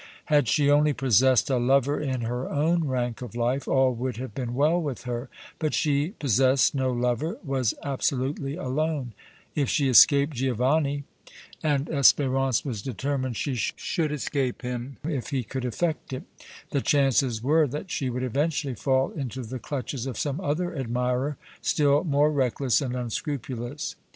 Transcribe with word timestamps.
Had 0.33 0.47
she 0.47 0.67
only 0.67 0.93
possessed 0.93 1.47
a 1.51 1.57
lover 1.57 1.99
in 2.01 2.21
her 2.21 2.49
own 2.49 2.85
rank 2.87 3.21
of 3.21 3.35
life, 3.35 3.67
all 3.67 3.93
would 3.93 4.17
have 4.17 4.33
been 4.33 4.55
well 4.55 4.81
with 4.81 5.03
her; 5.03 5.29
but 5.59 5.75
she 5.75 6.15
possessed 6.17 6.73
no 6.73 6.91
lover, 6.91 7.37
was 7.43 7.75
absolutely 7.83 8.55
alone; 8.55 9.13
if 9.53 9.69
she 9.69 9.89
escaped 9.89 10.33
Giovanni, 10.35 11.03
and 11.61 11.85
Espérance 11.85 12.65
was 12.65 12.81
determined 12.81 13.37
she 13.37 13.53
should 13.53 14.11
escape 14.11 14.63
him 14.63 14.97
if 15.03 15.29
he 15.29 15.43
could 15.43 15.65
effect 15.65 16.13
it, 16.13 16.23
the 16.71 16.81
chances 16.81 17.43
were 17.43 17.67
that 17.67 17.91
she 17.91 18.09
would 18.09 18.23
eventually 18.23 18.73
fall 18.73 19.11
into 19.11 19.43
the 19.43 19.59
clutches 19.59 20.07
of 20.07 20.17
some 20.17 20.39
other 20.41 20.75
admirer 20.75 21.37
still 21.61 22.03
more 22.03 22.31
reckless 22.31 22.81
and 22.81 22.95
unscrupulous. 22.95 23.95